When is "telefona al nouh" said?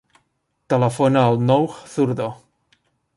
0.73-1.75